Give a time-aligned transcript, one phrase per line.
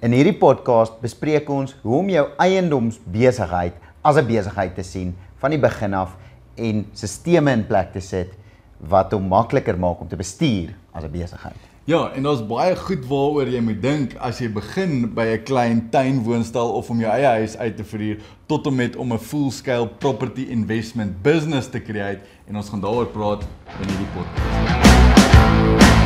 [0.00, 5.50] In hierdie podcast bespreek ons hoe om jou eiendomsbesigheid as 'n besigheid te sien van
[5.50, 6.16] die begin af
[6.56, 8.32] en sisteme in plek te sit
[8.78, 11.60] wat hom makliker maak om te bestuur as 'n besigheid.
[11.84, 15.90] Ja, en daar's baie goed waaroor jy moet dink as jy begin by 'n klein
[15.90, 19.88] tuinwoonstel of om jou eie huis uit te verhuur tot en met om 'n full-scale
[19.98, 23.42] property investment business te create en ons gaan daaroor praat
[23.82, 25.99] in hierdie podcast.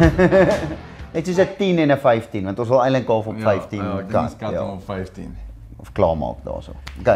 [1.14, 3.84] Net soos 'n 10 en 'n 15 want ons wil eintlik half op 15 Ja,
[3.84, 5.36] ja dink ons kat hom op 15.
[5.80, 6.72] of klaar maak daarso.
[7.00, 7.08] OK.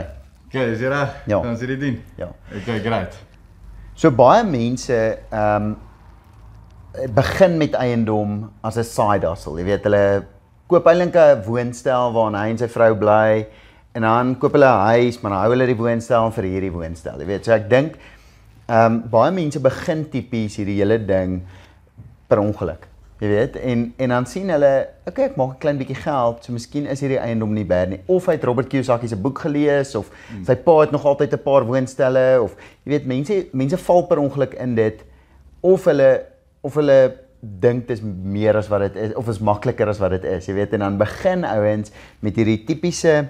[0.49, 1.15] Okay, is jy reg?
[1.27, 1.41] Ja.
[1.43, 1.99] Dan sien jy dit.
[2.17, 2.31] Ja.
[2.57, 3.17] Okay, great.
[3.95, 5.77] So baie mense ehm um,
[7.15, 9.59] begin met eiendom as 'n side hustle.
[9.59, 10.25] Jy weet hulle
[10.67, 13.47] koop eintlik 'n woonstel waarin hy en sy vrou bly
[13.95, 17.19] en dan koop hulle 'n huis, maar dan hou hulle die woonstel vir hierdie woonstel.
[17.21, 17.99] Jy weet, so ek dink
[18.69, 21.43] ehm um, baie mense begin tipies hierdie hele ding
[22.35, 22.91] per ongeluk.
[23.23, 24.71] Jy weet, en en dan sien hulle,
[25.07, 28.01] okay, ek maak 'n klein bietjie geld, so miskien is hierdie eiendom nie bad nie.
[28.11, 30.45] Of hy het Robert Kiyosaki se boek gelees of hmm.
[30.45, 34.19] sy pa het nog altyd 'n paar woonstelle of jy weet, mense mense val per
[34.19, 35.05] ongeluk in dit
[35.63, 36.27] of hulle
[36.63, 40.11] of hulle dink dit is meer as wat dit is of is makliker as wat
[40.11, 40.47] dit is.
[40.47, 43.29] Jy weet, en dan begin ouens met hierdie tipiese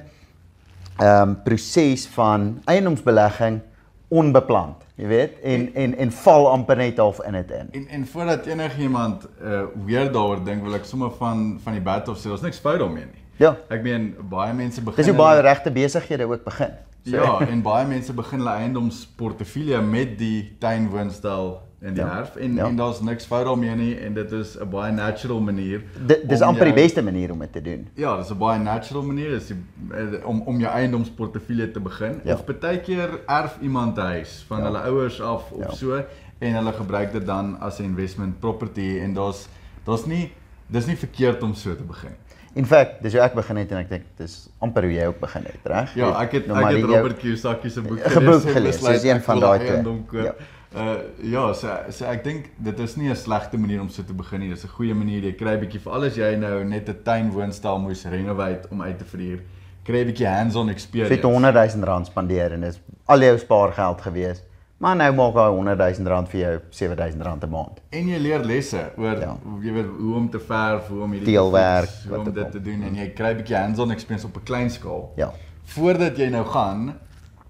[0.98, 3.60] ehm um, proses van eiendomsbelegging
[4.08, 4.83] onbepland.
[4.94, 7.70] Jy weet, en en en val amper net half in dit in.
[7.72, 12.08] En en voordat enigiemand uh weer daaroor dink, wil ek sommer van van die bat
[12.08, 13.22] of sê daar's niks fout daarmee nie.
[13.42, 13.56] Ja.
[13.74, 16.76] Ek meen baie mense begin Dis hoe baie regte besighede ook begin.
[17.04, 17.16] So.
[17.16, 21.50] Ja, en baie mense begin hulle eiendomsportefeulje met die tuinwoonstel
[21.84, 22.66] in die Ja, erf en ja.
[22.66, 25.82] en daar's niks fout daarmee nie en dit is 'n baie natural manier.
[26.06, 27.88] Dit dis amper die jou- beste manier om dit te doen.
[27.94, 29.56] Ja, dis 'n baie natural manier is die,
[29.92, 32.20] eh, om om jou eiendomsportefeulje te begin.
[32.24, 32.32] Ja.
[32.34, 34.64] Of baie keer erf iemand 'n huis van Ja.
[34.64, 35.70] hulle ouers af of Ja.
[35.74, 36.02] so
[36.38, 39.48] en hulle gebruik dit dan as 'n investment property en daar's
[39.84, 40.32] daar's nie
[40.66, 42.10] dis nie verkeerd om so te begin.
[42.54, 45.20] In feite, dis hoe ek begin het en ek dink dis amper hoe jy ook
[45.20, 45.94] begin het, reg?
[45.94, 49.02] Ja, ek het Nou, ek het die Robert Kiyosaki se boek Geboek en gelees, besluit
[49.02, 50.22] dis een van daai twee.
[50.22, 50.34] Ja.
[50.74, 54.12] Uh ja, so so ek dink dit is nie 'n slegte manier om so te
[54.12, 54.48] begin nie.
[54.48, 55.22] Dis 'n goeie manier.
[55.22, 58.82] Jy kry 'n bietjie vir alles jy nou net 'n tuin woonstel moes renovate om
[58.82, 59.40] uit te verhuur.
[59.84, 61.14] Kry 'n bietjie hands-on Jy experience.
[61.14, 64.42] het 100 000 rand spandeer en dis al jou spaargeld gewees.
[64.78, 67.80] Maar nou maak daai 100 000 rand vir jou 7000 rand 'n maand.
[67.90, 69.36] En jy leer lesse oor Ja.
[69.62, 72.50] jy weet hoe om te verf, hoe om hierdie Teelwerk, hoe wat om dit al.
[72.50, 75.12] te doen en jy kry 'n bietjie hands-on experience op 'n klein skaal.
[75.16, 75.32] Ja,
[75.66, 76.98] Voordat jy nou gaan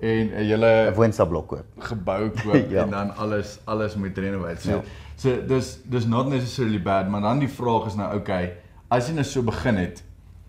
[0.01, 1.65] en 'n hele 'n woonstelblok koop.
[1.79, 2.83] gebou koop Ja.
[2.83, 4.61] en dan alles alles moet renovate.
[4.61, 4.83] So Ja.
[5.17, 8.53] so dis dis not necessarily bad, maar dan die vraag is nou okay,
[8.89, 10.03] as jy nou so begin het,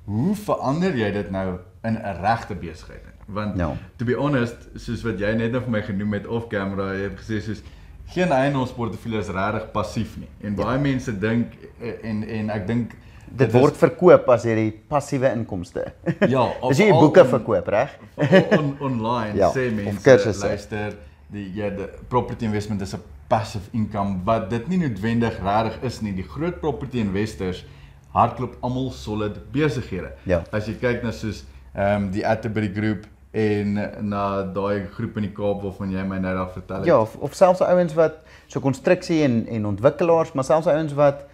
[0.06, 3.02] hoe verander jy dit nou in 'n regte besigheid?
[3.28, 3.74] Want Ja.
[3.96, 7.02] to be honest, soos wat jy net nou vir my genoem het off camera, jy
[7.10, 7.62] het gesê soos
[8.08, 10.28] geen eiendomsportefeulje is regtig passief nie.
[10.42, 12.92] En baie mense dink eh, en en ek dink
[13.28, 15.86] Dit word verkoop as hierdie passiewe inkomste.
[16.36, 17.96] Ja, Dis jy al boeke on- verkoop, reg?
[18.18, 20.96] on, on, online Ja, sê of mense luister
[21.34, 26.02] die ja die property investment is 'n passive income wat dit nie noodwendig regtig is
[26.02, 26.14] nie.
[26.14, 27.66] Die groot property investors
[28.14, 30.12] hardloop almal solid besighede.
[30.24, 30.44] Ja.
[30.52, 31.44] As jy kyk na soos
[31.76, 33.74] ehm um, die Atterbury groep en
[34.08, 36.86] na daai groep in die Kaap waarvan jy my nou daar vertel het.
[36.88, 41.26] Ja, of, of selfs ouens wat so konstruksie en en ontwikkelaars, maar selfs ouens wat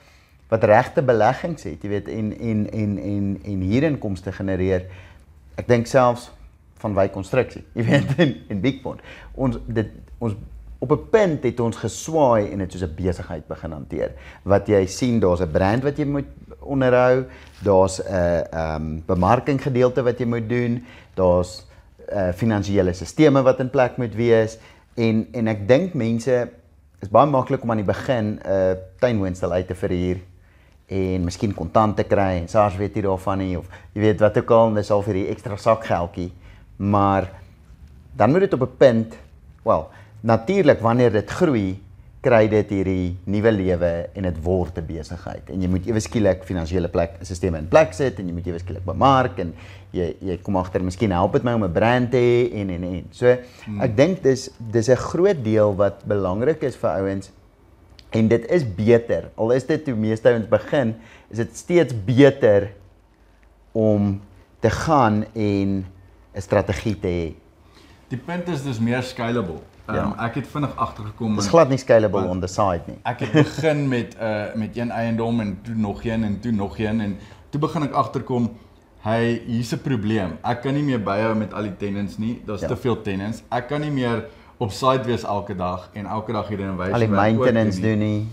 [0.52, 4.88] wat regte beleggings het, jy weet, en en en en en huurinkomste genereer.
[5.56, 6.28] Ek dink selfs
[6.82, 9.00] van wy konstruksie, jy weet, in in Bigpond.
[9.40, 10.36] Ons dit ons
[10.82, 14.12] op 'n punt het ons geswaai en dit soos 'n besigheid begin hanteer.
[14.44, 16.28] Wat jy sien, daar's 'n brand wat jy moet
[16.60, 17.26] onderhou,
[17.64, 20.84] daar's 'n ehm um, bemarking gedeelte wat jy moet doen,
[21.16, 21.66] daar's
[22.12, 24.58] uh finansiële sisteme wat in plek moet wees
[24.96, 26.50] en en ek dink mense
[27.00, 30.20] is baie maklik om aan die begin 'n uh, tuinwoonstel uit te verhuur
[30.92, 34.38] en miskien kontant te kry en SARS weet nie daarvan nie of jy weet wat
[34.42, 36.32] ook al en dis al vir die ekstra sakgeldjie.
[36.78, 37.30] Maar
[38.18, 39.16] dan moet dit op 'n punt
[39.64, 39.90] wel
[40.22, 41.80] natuurlik wanneer dit groei
[42.22, 45.50] kry dit hierdie nuwe lewe en dit word 'n besigheid.
[45.50, 48.60] En jy moet ewe skielik finansiële plek sisteme in plek sit en jy moet ewe
[48.60, 49.54] skielik bemark en
[49.92, 52.84] jy jy kom agter miskien help dit my om 'n brand te hê en en
[52.84, 53.06] en.
[53.12, 53.26] So
[53.82, 57.32] ek dink dis dis 'n groot deel wat belangrik is vir ouens
[58.12, 60.96] en dit is beter al is dit hoe meeste ouens begin
[61.32, 62.70] is dit steeds beter
[63.72, 64.22] om
[64.60, 65.86] te gaan en
[66.36, 67.34] 'n strategie te hê
[68.12, 69.60] Die punt is dis meer scalable.
[69.88, 70.26] Ehm um, Ja.
[70.26, 72.98] ek het vinnig agtergekom Dis glad nie scalable on the side nie.
[73.04, 76.78] Ek het begin met uh met een eiendom en toe nog een en toe nog
[76.80, 77.18] een en
[77.50, 78.50] toe begin ek agterkom
[79.04, 80.38] hy hier's 'n probleem.
[80.44, 82.42] Ek kan nie meer byhou met al die tenants nie.
[82.46, 82.68] Daar's Ja.
[82.68, 83.44] te veel tenants.
[83.50, 84.26] Ek kan nie meer
[84.62, 88.28] op site wees elke dag en elke dag hierdie inwyse Al die maintenance doen nie.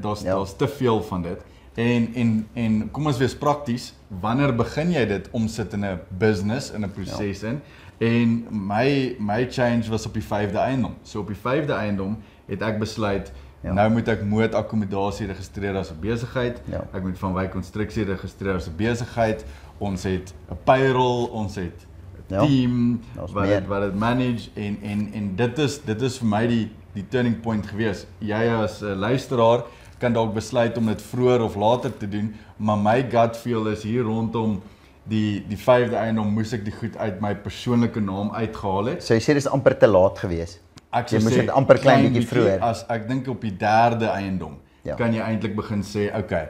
[0.00, 0.34] daar's ja.
[0.34, 1.44] daar's te veel van dit.
[1.74, 6.70] En en en kom ons wees prakties, wanneer begin jy dit omsit in 'n business
[6.70, 7.60] in 'n proses in?
[7.98, 10.94] En my my change was op die 5de eiendom.
[11.02, 13.32] So op die 5de eiendom het ek besluit
[13.62, 13.72] Ja.
[13.72, 16.60] nou moet ek moed akkommodasie registreer as 'n besigheid.
[16.64, 16.84] Ja.
[16.92, 19.44] Ek moet van wyk konstruksie registreer as 'n besigheid.
[19.78, 21.86] Ons het 'n payroll, ons het
[22.30, 22.44] Ja.
[22.46, 23.00] team
[23.32, 26.66] wat dit wat dit manage en en en dit is dit is vir my die
[26.94, 28.06] die turning point gewees.
[28.18, 29.64] Jy as 'n uh, luisteraar
[29.98, 33.82] kan dalk besluit om dit vroeër of later te doen, maar my gut feel is
[33.82, 34.60] hier rondom
[35.04, 39.02] die die 5de eiendom moes ek die goed uit my persoonlike naam uitgehaal het.
[39.02, 40.58] So jy sê dis amper te laat gewees.
[40.92, 42.60] Ek Jy sou moes dit amper klein bietjie vroeër.
[42.60, 44.94] As ek dink op die 3de eiendom Ja.
[44.96, 46.48] kan jy eintlik begin sê, okay,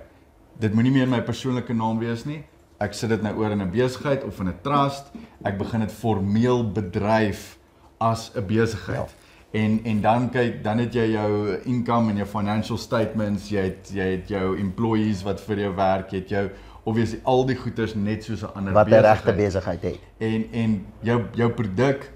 [0.60, 2.44] dit moenie meer my persoonlike naam wees nie.
[2.80, 5.10] Ek sit dit nou oor in 'n besigheid of in 'n trust.
[5.44, 7.58] Ek begin dit formeel bedryf
[7.98, 8.96] as 'n besigheid.
[8.96, 9.60] Ja.
[9.60, 13.90] En en dan kyk, dan het jy jou income en jou financial statements, jy het
[13.92, 16.50] jy het jou employees wat vir jou werk, jy het jou
[16.84, 19.36] obviously al die goeders net soos 'n ander Wat 'n regte besigheid.
[19.36, 19.98] besigheid het.
[20.18, 22.10] En en jou jou produk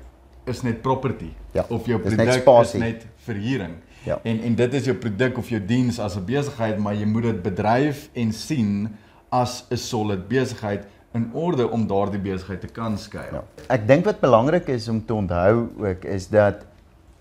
[0.47, 3.75] is net property Ja, of jou produk is net verhuuring.
[4.05, 4.19] Ja.
[4.23, 7.23] En en dit is jou produk of jou diens as 'n besigheid, maar jy moet
[7.23, 8.97] dit bedryf en sien
[9.35, 13.33] as 'n solid besigheid in orde om daardie besigheid te kan skuil.
[13.33, 13.43] Ja.
[13.69, 16.67] Ek dink wat belangrik is om te onthou ook is dat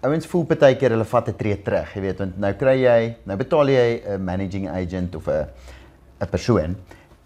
[0.01, 3.15] ouens voel baie keer hulle vat 'n tree terug, jy weet, want nou kry jy,
[3.25, 5.47] nou betaal jy 'n managing agent of 'n
[6.21, 6.75] 'n persoon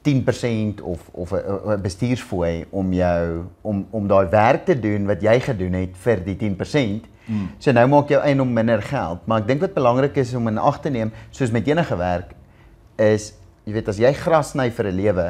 [0.02, 5.40] 10% of of 'n bestuursfooi om jou om om daai werk te doen wat jy
[5.40, 7.08] gedoen het vir die 10%.
[7.26, 7.50] Mm.
[7.60, 10.58] So nou maak jou eiendom minder geld, maar ek dink wat belangrik is om in
[10.58, 12.36] ag te neem, soos met enige werk,
[12.96, 13.34] is
[13.68, 15.28] jy weet as jy gras sny vir 'n lewe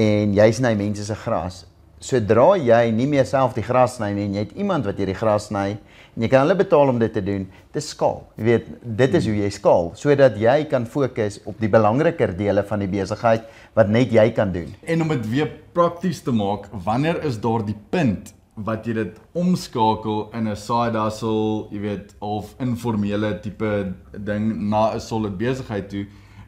[0.00, 1.66] en jy sny mense se gras,
[2.00, 5.06] sodra jy nie meer self die gras sny nie en jy het iemand wat jy
[5.10, 5.76] die gras sny
[6.16, 8.24] en jy kan hulle betaal om dit te doen, dis skaal.
[8.38, 12.64] Jy weet, dit is hoe jy skaal sodat jy kan fokus op die belangriker dele
[12.64, 13.44] van die besigheid
[13.74, 14.72] wat net jy kan doen.
[14.86, 19.16] En om dit weer prakties te maak, wanneer is daar die punt wat jy dit
[19.34, 25.90] omskakel in 'n side hustle, jy weet, of informele tipe ding na 'n solid besigheid
[25.90, 26.06] toe?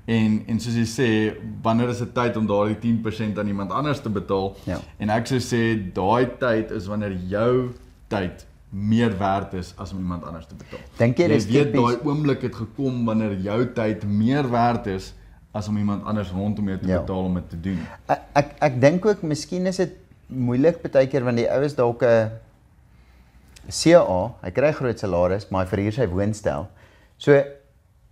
[0.09, 1.09] En en soos jy sê,
[1.63, 4.55] wanneer is dit tyd om daardie 10% aan iemand anders te betaal?
[4.65, 4.79] Ja.
[4.97, 5.61] En ek sou sê
[5.95, 7.75] daai tyd is wanneer jou
[8.09, 10.81] tyd meer werd is as om iemand anders te betaal.
[11.01, 15.13] Dink jy jy dis weet daai oomblik het gekom wanneer jou tyd meer werd is
[15.57, 17.01] as om iemand anders rondom jou te Ja.
[17.01, 17.79] betaal om dit te doen.
[18.07, 19.93] Ek ek, ek dink ook miskien is dit
[20.29, 22.31] moeilik baie keer want die oues dalk 'n
[23.69, 26.69] CA, hy kry groot salaris, maar hy verhuur sy woonstel.
[27.19, 27.43] So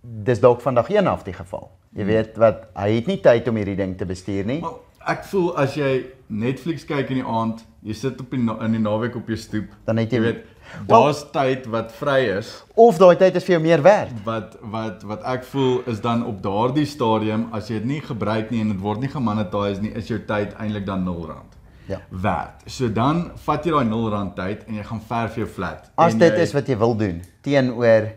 [0.03, 1.71] dis dalk vandag een af die geval.
[1.97, 4.59] Jy weet wat hy het nie tyd om hierdie ding te bestuur nie.
[4.61, 4.77] Maar
[5.15, 8.81] ek voel as jy Netflix kyk in die aand, jy sit op die in die
[8.83, 10.43] naweek op jou stoep, Dan het jy- jy weet
[10.87, 14.11] daar's tyd wat vry is Of daai tyd is vir jou meer werd.
[14.25, 18.51] wat wat wat ek voel is dan op daardie stadium as jy dit nie gebruik
[18.51, 21.55] nie en dit word nie gemonetiseer nie, is jou tyd eintlik dan 0 rand.
[21.87, 22.01] Ja.
[22.11, 22.63] Werd.
[22.69, 25.89] So dan vat jy daai 0 rand tyd en jy gaan verf jou flat.
[25.97, 28.09] As dit jy, is wat jy wil doen teenoor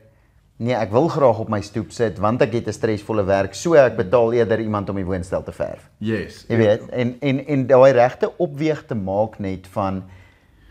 [0.61, 3.75] nee, ek wil graag op my stoep sit want ek het 'n stresvolle werk, so
[3.75, 5.89] ek betaal eerder iemand om die woonstel te verf.
[5.99, 6.45] Yes.
[6.49, 10.03] Jy weet, en en en daai regte opweeg te maak net van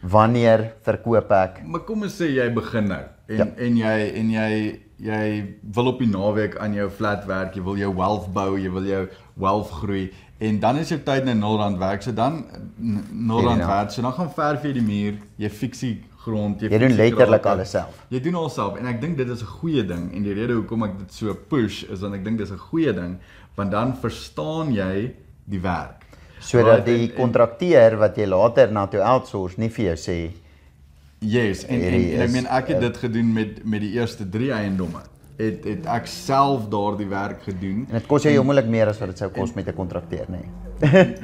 [0.02, 1.62] wanneer verkoop ek?
[1.68, 3.48] Maar kom ons sê jy begin nou en Ja.
[3.58, 7.78] en jy en jy jy wil op die naweek aan jou flat werk, jy wil
[7.78, 10.12] jou wealth bou, jy wil jou wealth groei
[10.42, 12.02] en dan is jou tyd nou 0 rand werk.
[12.02, 12.46] So dan
[12.82, 13.68] n- 0 rand Ja.
[13.68, 13.92] werk.
[13.92, 17.70] So dan gaan verf jy die muur, jy fiksie grond, jy Jy doen letterlik alles
[17.72, 18.06] self.
[18.10, 20.84] Jy doen alself en ek dink dit is 'n goeie ding en die rede hoekom
[20.84, 23.18] ek dit so push is dan ek dink dis 'n goeie ding
[23.56, 25.14] want dan verstaan jy
[25.46, 26.04] die werk.
[26.40, 30.32] Sodat die en- en- kontrakteur wat jy later na toe outsource nie vir jou sê
[31.22, 33.92] Yes, en en, en ek is, meen ek het uh, dit gedoen met met die
[33.92, 35.02] eerste 3 eiendomme.
[35.38, 37.86] Het het ek self daardie werk gedoen.
[37.90, 40.32] en dit kos jou onmiddellik meer as wat dit sou kos met 'n kontrakteur, nê.
[40.32, 40.69] Nee.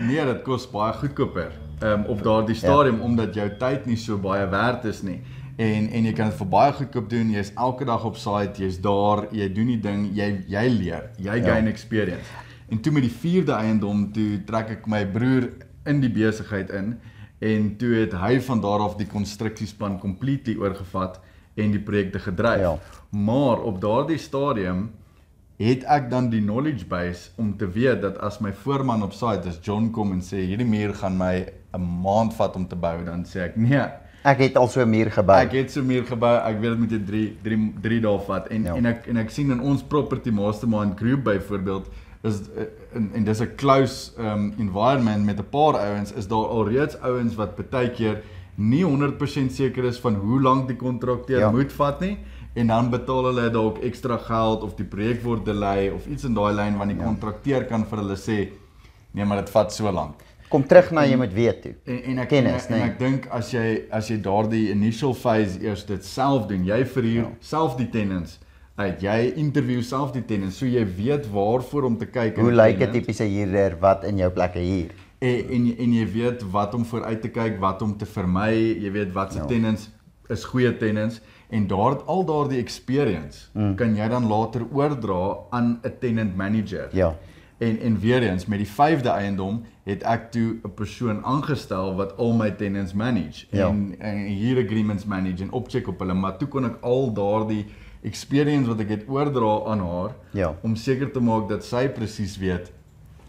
[0.07, 1.51] Nee, dit kos baie goedkoper.
[1.79, 3.03] Ehm um, op daardie stadium ja.
[3.03, 5.21] omdat jou tyd nie so baie werd is nie.
[5.55, 7.31] En en jy kan dit vir baie goedkoop doen.
[7.31, 11.35] Jy's elke dag op site, jy's daar, jy doen die ding, jy jy leer, jy
[11.39, 11.53] Ja.
[11.53, 12.27] gain experience.
[12.69, 15.49] En toe met die vierde eiendom toe trek ek my broer
[15.85, 16.95] in die besigheid in
[17.39, 21.19] en toe het hy van daar af die konstruksiespan completely oorgevat
[21.55, 22.59] en die projekte gedryf.
[22.59, 22.77] Ja.
[23.09, 24.89] Maar op daardie stadium
[25.57, 29.47] het ek dan die knowledge base om te weet dat as my voorman op site
[29.47, 31.45] is John kom en sê hierdie muur gaan my
[31.75, 33.85] 'n maand vat om te bou, dan sê ek nee.
[34.25, 35.35] Ek het al so 'n muur gebou.
[35.37, 36.35] Ek het so 'n muur gebou.
[36.37, 38.75] Ek weet dit moet jy 3 3 3 dae vat en Ja.
[38.75, 41.87] en ek en ek sien in ons property mastermind group byvoorbeeld
[42.23, 42.63] is eh,
[42.95, 47.35] en, en dis 'n close um environment met 'n paar ouens is daar alreeds ouens
[47.35, 48.21] wat baie keer
[48.55, 51.45] nie 100% seker is van hoe lank die kontrakteur Ja.
[51.45, 51.51] ja.
[51.51, 52.17] moet vat nie
[52.55, 56.33] en dan betaal hulle dalk ekstra geld of die projek word delay of iets in
[56.33, 57.03] daai lyn want die Ja.
[57.05, 58.49] kontrakteur kan vir hulle sê
[59.13, 60.15] nee maar dit vat so lank.
[60.49, 61.73] Kom terug na jy moet weet toe.
[61.85, 62.89] En en ek Kennis, en, ek- en nee.
[62.89, 67.15] ek dink as jy as jy daardie initial phase eers dit self doen, jy verhuur
[67.15, 67.21] Ja.
[67.29, 67.35] ja.
[67.39, 68.39] self die tenants
[68.77, 69.01] uit.
[69.01, 72.91] Jy interview self die tenants so jy weet waarvoor om te kyk Hoe lyk 'n
[72.91, 74.91] tipiese huurder wat in jou plekke huur?
[75.21, 78.91] En en en jy weet wat om vooruit te kyk, wat om te vermy, jy
[78.91, 79.43] weet wat se Ja.
[79.43, 79.47] ja.
[79.49, 79.89] tenants
[80.29, 83.75] is goeie tenants en daar al daardie experience mm.
[83.75, 86.89] kan jy dan later oordra aan 'n tenant manager.
[86.91, 87.15] Ja.
[87.57, 92.17] En en weer eens met die vyfde eiendom het ek toe 'n persoon aangestel wat
[92.17, 93.67] al my tenants manage Ja.
[93.67, 97.65] en en hier agreements manage en opcheck op hulle, maar toe kon ek al daardie
[98.03, 100.55] experience wat ek het oordra aan haar Ja.
[100.61, 102.71] om seker te maak dat sy presies weet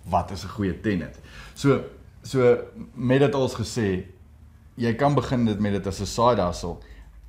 [0.09, 1.21] wat is 'n goeie tenant.
[1.55, 1.81] So
[2.23, 2.57] so
[2.95, 4.05] met dit als gesê,
[4.77, 6.77] jy kan begin dit met dit as 'n side hustle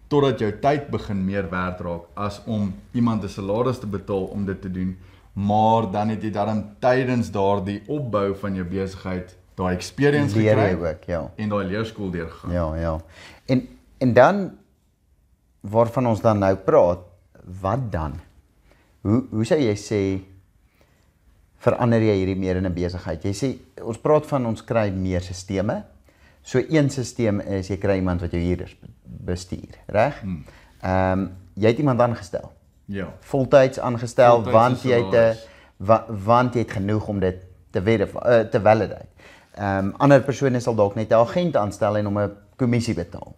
[0.08, 4.46] totdat jou tyd begin meer werd raak as om iemand 'n salaris te betaal om
[4.46, 4.98] dit te doen,
[5.34, 10.88] maar dan het jy dan tydens daardie opbou van jou besigheid daai experience Leer gekry
[10.88, 11.32] ook, ja.
[11.36, 12.52] en daai leerskool deurgegaan.
[12.52, 13.02] Ja, ja.
[13.46, 14.58] En en dan
[15.62, 17.00] waarvan ons dan nou praat,
[17.62, 18.20] wat dan?
[19.02, 20.02] Hoe hoe sou jy sê
[21.58, 23.24] verander jy hierdie meer in 'n besigheid?
[23.24, 25.97] Jy sê ons praat van ons kry meer stelsels.
[26.48, 28.94] So een stelsel is jy kry iemand wat jou huurders be-
[29.28, 30.22] bestuur, reg?
[30.82, 31.28] Ehm um,
[31.58, 32.52] jy het iemand aangestel.
[32.86, 33.08] Ja.
[33.20, 35.38] Voltyds aangestel Voltydse want jy het 'n
[35.78, 39.10] wa, want jy het genoeg om dit te verify uh, te validate.
[39.56, 43.36] Ehm um, ander persone sal dalk net 'n agent aanstel en hom 'n kommissie betaal.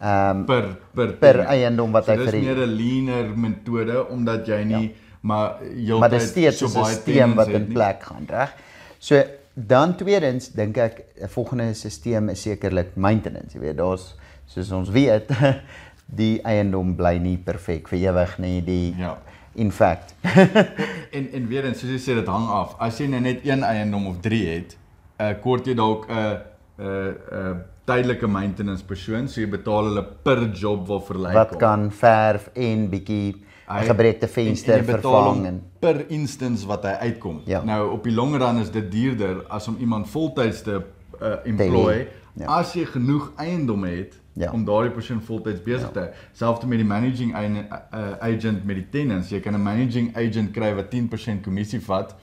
[0.00, 4.08] Ehm um, per per per eiendom wat so hy dis vir meer 'n leaner metode
[4.08, 4.94] omdat jy nie ja.
[5.20, 7.72] maar heeltyd so baie stelsel wat in nie.
[7.72, 8.54] plek gaan, reg?
[8.98, 9.22] So
[9.56, 14.14] dan tweedens dink ek 'n volgende stelsel is sekerlik maintenance, jy weet, daar's
[14.46, 15.30] soos ons weet
[16.20, 19.16] die eiendom bly nie perfek vir ewig nie, die Ja.
[19.54, 20.14] in fact.
[21.16, 22.74] En en weer eens soos jy sê dit hang af.
[22.78, 24.76] As jy nou net een eiendom of 3 het,
[25.20, 26.36] uh kort jy dalk 'n
[26.78, 31.58] 'n 'n tydelike maintenance persoon, so jy betaal hulle per job waarvoor hulle wat uitkom.
[31.58, 33.34] kan verf en bietjie
[33.68, 37.40] 'n gebreekte venster en, en vervang en per instance wat hy uitkom.
[37.44, 37.62] Ja.
[37.64, 40.82] Nou op die long run is dit duurder as om iemand voltyds te
[41.22, 42.08] uh, employ.
[42.36, 42.46] Ja.
[42.46, 44.52] as jy genoeg eiendomme het Ja.
[44.52, 46.08] om daardie persoon voltyds besig te hou.
[46.32, 50.50] Selfs met die managing ein- uh, agent met die tenants, jy kan 'n managing agent
[50.52, 52.14] kry wat 10% kommissie vat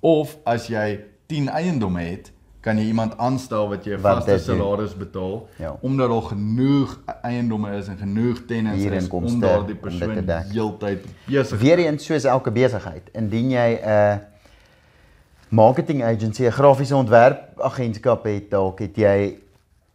[0.00, 4.94] of as jy 10 eiendomme het, kan jy iemand aanstel wat jy 'n vaste salaris
[4.96, 5.76] betaal Ja.
[5.80, 11.58] omdat al genoeg eiendomme is en genoeg tenants is om daardie te persoon heeltyd besig
[11.58, 14.20] Weer eens soos elke besigheid, indien jy 'n
[15.48, 19.38] marketing agency, 'n grafiese ontwerp agentskap het, dalk het jy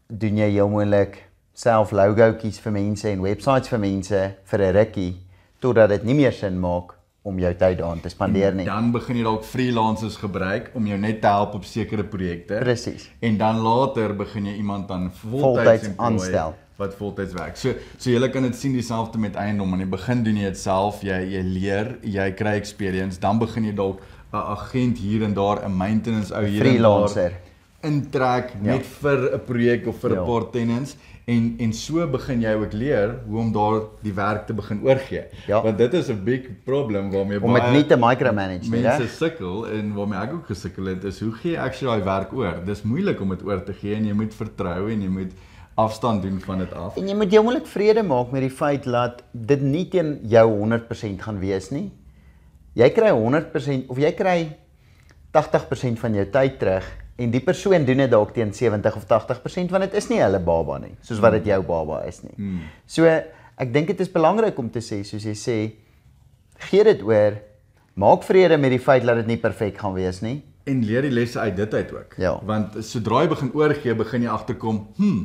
[0.08, 5.18] doen jy heel moontlik self logootjies vir mense en websites vir mense vir 'n rukkie
[5.60, 8.66] totdat dit nie meer sin maak om jou tyd daaraan te spandeer nie.
[8.68, 12.60] Dan begin jy dalk freelancers gebruik om jou net te help op sekere projekte.
[12.60, 13.10] Presies.
[13.24, 16.56] En dan later begin jy iemand dan Voltyds aanstel.
[16.76, 17.56] wat voltyds werk.
[17.58, 19.72] So so jy kan dit sien dieselfde met eiendom.
[19.74, 23.70] Aan die begin doen jy dit self, jy jy leer, jy kry experience, dan begin
[23.70, 24.02] jy dalk
[24.34, 27.26] 'n agent hier en daar, 'n maintenance ou hier Freelancer.
[27.26, 27.43] en daar
[27.84, 28.76] intrek Ja.
[28.76, 30.24] net vir 'n projek of vir 'n Ja.
[30.26, 30.96] paar tenants
[31.28, 35.24] en en so begin jy ook leer hoe om daar die werk te begin oorgee.
[35.48, 35.62] Ja.
[35.64, 39.68] Want dit is 'n big problem waarmee Om dit nie te micromanage nie, mense sukkel
[39.68, 42.66] en waarmee ek ook gesukkel het is hoe gee actually daai werk oor?
[42.66, 45.32] Dis moeilik om dit oor te gee en jy moet vertrou en jy moet
[45.76, 46.98] afstand doen van dit af.
[46.98, 50.50] En jy moet jou moontlik vrede maak met die feit dat dit nie teen jou
[50.60, 51.92] 100% gaan wees nie.
[52.76, 54.58] Jy kry 100% of jy kry
[55.32, 56.84] 80% van jou tyd terug
[57.16, 60.40] en die persoon doen dit dalk teen 70 of 80% want dit is nie hulle
[60.42, 62.36] baba nie, soos wat dit jou baba is nie.
[62.38, 62.62] Hmm.
[62.86, 65.58] So ek dink dit is belangrik om te sê soos jy sê
[66.70, 67.38] gee dit oor.
[67.94, 70.40] Maak vrede met die feit dat dit nie perfek gaan wees nie.
[70.66, 72.16] En leer die lesse uit dit uit ook.
[72.18, 72.38] Ja.
[72.48, 75.20] Want sodra jy begin oorgee, begin jy agterkom, hm,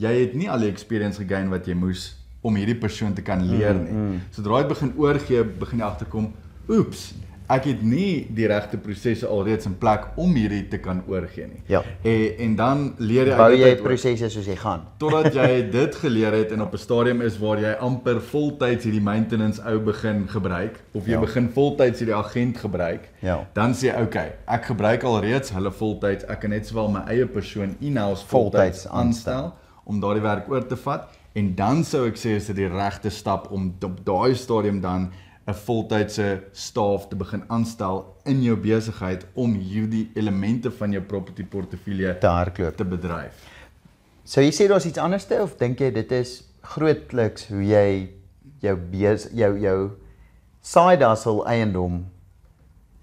[0.00, 2.08] jy het nie al die experience gegain wat jy moes
[2.42, 3.92] om hierdie persoon te kan leer nie.
[3.92, 4.20] Mm, mm.
[4.34, 6.30] Sodra jy begin oorgee, begin jy agterkom,
[6.70, 7.10] oeps,
[7.50, 11.62] ek het nie die regte prosesse alreeds in plek om hierdie te kan oorgee nie.
[11.70, 11.82] Ja.
[12.02, 14.86] En en dan leer jy uit jy prosesse soos jy gaan.
[15.02, 19.02] totdat jy dit geleer het en op 'n stadium is waar jy amper voltyds hierdie
[19.02, 21.20] maintenance ou begin gebruik of jy ja.
[21.20, 23.08] begin voltyds hierdie agent gebruik.
[23.20, 23.46] Ja.
[23.52, 27.26] Dan sê jy, okay, ek gebruik alreeds hulle voltyds, ek kan net sowel my eie
[27.26, 29.54] persoon in-house Voltyds voltyds aanstel
[29.84, 33.10] om daardie werk oor te vat en dan sou ek sê is dit die regte
[33.10, 35.10] stap om op daai stadium dan
[35.50, 41.44] 'n voltydse staf te begin aanstel in jou besigheid om hierdie elemente van jou property
[41.44, 42.76] portefeulje Te hardloop.
[42.76, 43.34] te bedryf.
[44.24, 48.10] Sou jy sê daar's iets anderste of dink jy dit is grootliks hoe jy
[48.60, 49.90] jou bes, jou jou
[50.62, 52.06] side hustle eiendom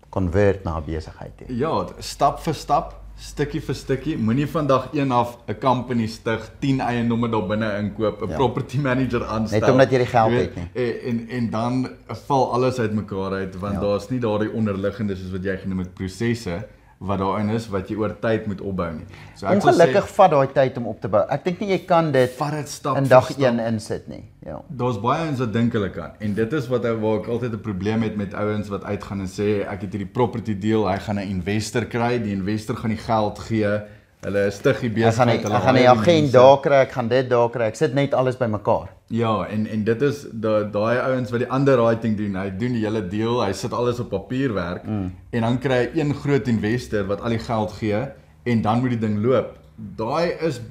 [0.09, 1.47] convert na besigheid toe?
[1.57, 4.17] Ja, stap vir stap, stukkie vir stukkie.
[4.17, 8.35] Moenie vandag een af 'n company stig, 10 eiendomme daar binne inkoop, 'n Ja.
[8.35, 9.59] property manager aanstel.
[9.59, 10.69] Net omdat jy die geld Jy het nie.
[10.73, 11.89] En, en en dan
[12.27, 13.79] val alles uitmekaar uit want Ja.
[13.79, 16.65] daar's nie daardie onderliggende soos wat jy genoem het prosesse
[16.97, 19.05] wat daarin is wat jy oor tyd moet opbou nie.
[19.35, 21.21] So sal Ongelukkig vat daai tyd om op te bou.
[21.29, 23.43] Ek dink nie jy kan dit vat dit stap in dag stap.
[23.43, 24.23] 1 insit nie.
[24.47, 24.61] Ja.
[24.79, 26.15] Daar's baie ouens wat dink hulle kan.
[26.23, 29.21] En dit is wat ek waar ek altyd 'n probleem het met ouens wat uitgaan
[29.21, 32.95] en sê ek het hierdie property deal, hy gaan 'n investor kry, die investor gaan
[32.95, 33.81] die geld gee.
[34.25, 36.91] Hulle stig die Ek gaan besigheid, nie, hulle ek gaan die agent daar kry, ek
[36.91, 37.65] gaan dit daar kry.
[37.69, 38.87] Ek sit net alles bymekaar.
[39.13, 42.35] Ja, en en dit is da- daai ouens wat die underwriting doen.
[42.35, 45.11] Hy doen die hele deal, hy sit alles op papierwerk mm.
[45.31, 48.01] en dan kry hy een groot investor wat al die geld gee
[48.43, 49.53] en dan moet die ding loop.
[49.77, 50.61] Daai is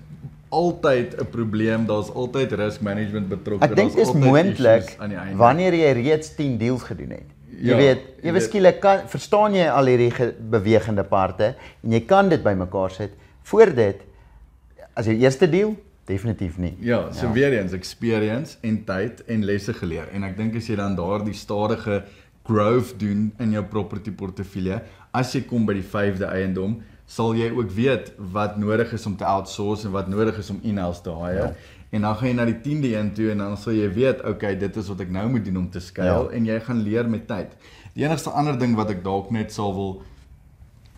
[0.50, 1.86] altyd 'n probleem.
[1.86, 3.64] Daar's altyd risk management betrokke.
[3.64, 4.96] Ek dink dis altyd moontlik
[5.36, 7.26] wanneer jy reeds 10 deals gedoen het.
[7.62, 12.00] Jy Ja, weet, ewe skielik kan verstaan jy al hierdie ge- bewegende parte en jy
[12.00, 13.12] kan dit bymekaar sit.
[13.46, 14.02] Voor dit
[14.96, 15.74] as jou eerste deal
[16.08, 16.72] definitief nie.
[16.80, 17.32] Ja, so ja.
[17.32, 20.08] weer eens experience en tyd en lesse geleer.
[20.14, 22.00] En ek dink as jy dan daardie stadige
[22.46, 24.80] growth doen in jou property portefeulje,
[25.14, 29.14] as jy kom by die 5de eiendom, sal jy ook weet wat nodig is om
[29.18, 31.50] te outsource en wat nodig is om in-house te hire.
[31.50, 31.76] Ja.
[31.94, 34.56] En dan gaan jy na die 10de een toe en dan sal jy weet, okay,
[34.58, 36.34] dit is wat ek nou moet doen om te skuil Ja.
[36.34, 37.54] en jy gaan leer met tyd.
[37.94, 40.02] Die enigste ander ding wat ek dalk net sal wil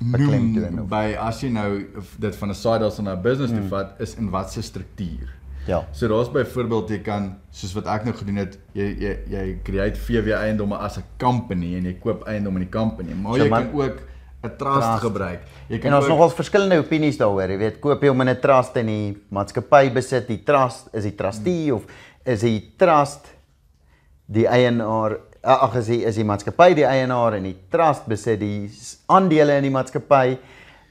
[0.01, 1.85] Beklemtoon noem of- by as jy nou
[2.19, 3.59] dit van 'n side hustle na 'n business Mm.
[3.61, 5.29] toe vat, is in watter struktuur.
[5.67, 5.85] Ja.
[5.93, 9.97] So daar's byvoorbeeld jy kan soos wat ek nou gedoen het, jy jy jy create
[9.99, 13.49] VW eiendomme as 'n company en jy koop eiendom in die company, maar So jy
[13.51, 14.01] man- kan ook
[14.45, 15.03] 'n trust, Trust.
[15.03, 15.41] gebruik.
[15.69, 17.49] Jy kan En ons ook, nogals verskillende opinies daaroor.
[17.51, 21.03] Jy weet, koop jy hom in 'n trust en die maatskappy besit die trust, is
[21.03, 21.85] die trustee of
[22.25, 23.27] is die trust
[24.27, 28.71] die eienaar ag is die is die maatskappy die eienaar en die trust besit die
[29.07, 30.39] aandele in die maatskappy.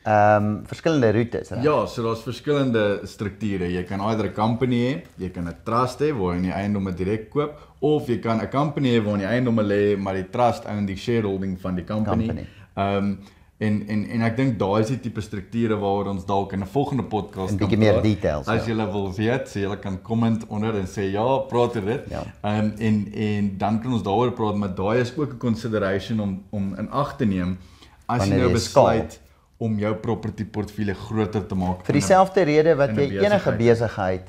[0.07, 1.63] Ehm um, verskillende roetes, reg?
[1.65, 3.67] Ja, so daar's verskillende strukture.
[3.67, 6.93] Jy kan either 'n company hê, jy kan 'n trust hê waar jy die eiendomme
[6.95, 10.65] direk koop of jy kan 'n company hê waar jy eiendomme lê, maar die trust
[10.65, 12.27] own die shareholding van die company.
[12.27, 12.47] Company.
[12.77, 13.19] Ehm um,
[13.59, 16.67] en en en ek dink daai is die tipe strukture waaroor ons dalk in 'n
[16.67, 18.73] volgende podcast kan bietjie meer details, As ja.
[18.73, 22.03] jy wil weet, so jy kan comment onder en sê ja, praat oor dit.
[22.09, 22.21] Ja.
[22.43, 26.43] Um, en en dan kan ons daaroor praat, maar daai is ook 'n consideration om
[26.51, 27.57] om in ag te neem
[28.05, 28.85] as Wanneer jy nou jy skaal.
[28.85, 29.19] besluit
[29.57, 31.85] om jou property portefeulje groter te maak.
[31.85, 34.27] Vir dieselfde rede wat jy enige besigheid.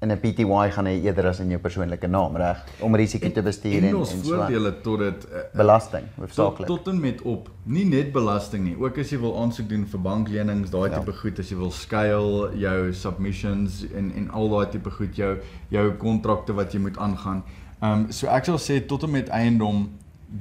[0.00, 2.58] In 'n PTY gaan hê eerder as in jou persoonlike naam, reg?
[2.80, 4.18] Om risiko te bestuur en en en ons so.
[4.22, 6.66] voordele tot dit uh, Belasting, tot, hoofsaaklik.
[6.66, 10.00] tot en met op nie net belasting nie, ook as jy wil aansoek doen vir
[10.00, 10.98] banklenings, daai Ja.
[11.00, 15.38] tipe goed, as jy wil skuil jou submissions en en al daai tipe goed, jou
[15.70, 17.42] jou kontrakte wat jy moet aangaan.
[17.82, 19.88] Ehm um, so ek sal sê tot en met eiendom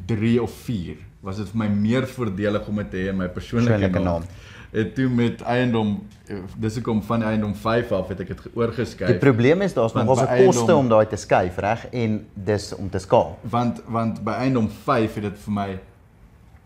[0.05, 3.27] 3 of 4 was dit vir my meer voordelig om dit te hê in my
[3.27, 4.21] persoonlike Persoonlike naam.
[4.21, 4.23] naam.
[4.71, 9.09] En toe met eiendom eh, dis hoekom van eiendom 5 af het ek dit oorgeskuif.
[9.09, 11.87] Die probleem is daar's Want nogals by 'n koste om daai te skuif, reg?
[11.91, 13.37] En dis om te skaal.
[13.41, 15.69] want want by eiendom 5 het dit vir my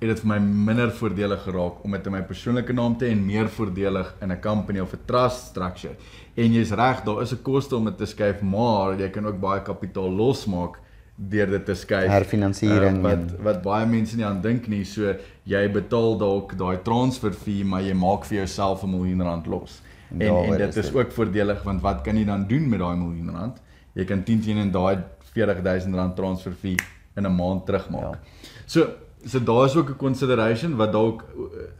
[0.01, 3.11] het dit vir my minder voordelig geraak om dit in my persoonlike naam te hê
[3.11, 5.95] en meer voordelig in 'n company of 'n trust structure.
[6.35, 9.39] En jy's reg, daar is 'n koste om dit te skuif, maar jy kan ook
[9.39, 10.79] baie kapitaal losmaak
[11.15, 12.07] deur dit te skuif.
[12.09, 16.57] Herfinansiering Uh, wat en- wat baie mense nie aan dink nie, so jy betaal dalk
[16.57, 19.81] daai transfer fee, maar jy maak vir jouself 'n miljoen rand los.
[20.11, 20.95] En en dit is is dit.
[20.95, 23.57] ook voordelig want wat kan jy dan doen met daai miljoen rand?
[23.93, 24.97] Jy kan 10 teen en daai
[25.33, 26.75] 40000 rand transfer fee
[27.15, 28.01] in 'n maand terugmaak.
[28.01, 28.19] Ja.
[28.65, 28.87] So
[29.25, 31.23] so daar is ook 'n consideration wat dalk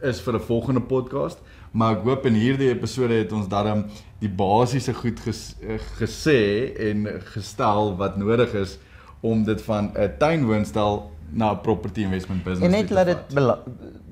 [0.02, 1.38] is vir 'n volgende podcast,
[1.72, 3.84] maar ek hoop in hierdie episode het ons darm
[4.20, 5.54] die basiese goed ges,
[5.98, 8.78] gesê en gestel wat nodig is
[9.22, 13.14] om dit van 'n tuinwoonstel na 'n property investment business En net toe laat te
[13.14, 13.58] dit bela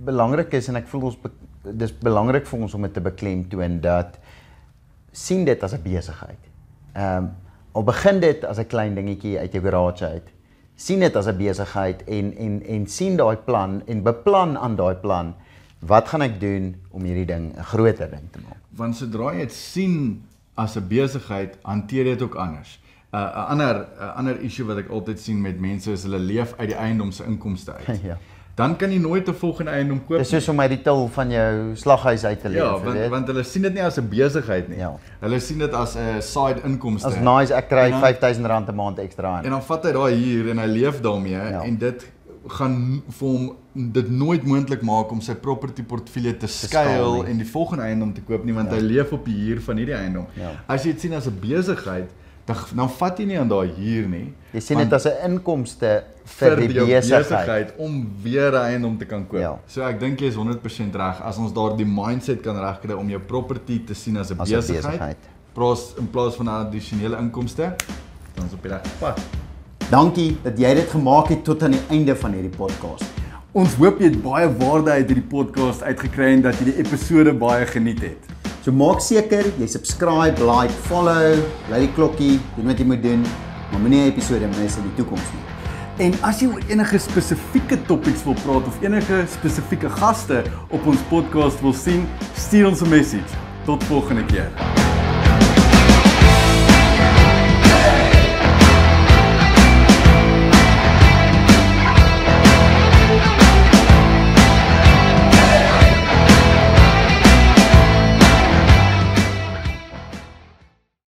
[0.04, 1.30] belangrik is en ek voel ons be
[1.76, 4.18] dis belangrik vir ons om dit te beklemtoon dat
[5.12, 6.42] sien dit as 'n besigheid.
[6.92, 7.30] Ehm um,
[7.72, 10.28] al begin dit as 'n klein dingetjie uit jou garage uit.
[10.74, 14.94] sien dit as 'n besigheid en en en sien daai plan en beplan aan daai
[14.94, 15.34] plan
[15.78, 18.56] wat gaan ek doen om hierdie ding 'n groter ding te maak.
[18.70, 20.22] want sodra jy dit sien
[20.54, 22.79] as 'n besigheid, hanteer jy dit ook anders.
[23.12, 26.54] 'n uh, ander 'n ander issue wat ek altyd sien met mense is hulle leef
[26.58, 28.00] uit die eiendom se inkomste uit.
[28.10, 28.16] Ja.
[28.54, 30.18] Dan kan jy nooit 'n volgende eiendom koop.
[30.18, 32.98] Dis soos om uit die til van jou slaghuis uit te leef, ja, jy want
[32.98, 33.08] weet.
[33.10, 34.78] want hulle sien dit nie as 'n besigheid nie.
[34.78, 34.92] Ja.
[35.20, 37.08] Hulle sien dit as 'n side inkomste.
[37.08, 39.44] As nice ek kry En dan- R5000 'n maand ekstra aan.
[39.44, 41.62] En dan vat hy daai huur en hy leef daarmee Ja.
[41.62, 42.06] en dit
[42.48, 47.46] gaan vir hom dit nooit moontlik maak om sy property portefeulje te skuil en die
[47.46, 48.76] volgende eiendom te koop nie want ja.
[48.76, 50.26] hy leef op die huur van hierdie eiendom.
[50.34, 50.50] Ja.
[50.66, 52.10] As jy dit sien as 'n besigheid,
[52.46, 54.32] dan dan vat jy nie aan daai huur nie.
[54.52, 57.72] Jy sien dit as 'n inkomste vir die jou besigheid.
[57.78, 59.40] om weer 'n eiendom te kan koop.
[59.40, 59.58] Ja.
[59.66, 63.20] So ek dink jy is 100% reg as ons daardie mindset kan regkry om jou
[63.20, 64.82] property te sien as 'n besigheid.
[64.82, 65.16] besigheid.
[65.52, 67.74] Plaas in plaas van 'n addisionele inkomste,
[68.34, 69.20] dan is op die regte pad.
[69.90, 73.04] Dankie dat jy dit gemaak het tot aan die einde van hierdie podcast.
[73.52, 77.32] Ons hoop jy het baie waarde uit hierdie podcast uitgekry en dat jy die episode
[77.34, 78.39] baie geniet het.
[78.60, 81.38] So maak seker jy subscribe, like, follow,
[81.70, 83.22] lei die klokkie, doen wat jy moet doen,
[83.70, 85.44] maar moenie 'n episode mis in die toekoms nie.
[86.04, 91.00] En as jy oor enige spesifieke topics wil praat of enige spesifieke gaste op ons
[91.08, 93.32] podcast wil sien, stuur ons 'n message.
[93.64, 94.79] Tot volgende keer.